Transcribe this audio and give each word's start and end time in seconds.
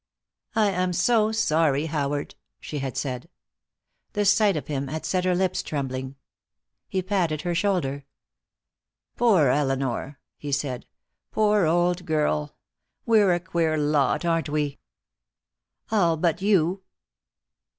"I 0.55 0.71
am 0.71 0.93
so 0.93 1.31
sorry, 1.31 1.85
Howard," 1.85 2.33
she 2.59 2.79
had 2.79 2.97
said. 2.97 3.29
The 4.13 4.25
sight 4.25 4.57
of 4.57 4.65
him 4.65 4.87
had 4.87 5.05
set 5.05 5.25
her 5.25 5.35
lips 5.35 5.61
trembling. 5.61 6.15
He 6.89 7.03
patted 7.03 7.43
her 7.43 7.53
shoulder. 7.53 8.05
"Poor 9.15 9.49
Elinor," 9.49 10.19
he 10.39 10.51
said. 10.51 10.87
"Poor 11.29 11.67
old 11.67 12.07
girl! 12.07 12.55
We're 13.05 13.31
a 13.35 13.39
queer 13.39 13.77
lot, 13.77 14.25
aren't 14.25 14.49
we?" 14.49 14.79
"All 15.91 16.17
but 16.17 16.41
you." 16.41 16.81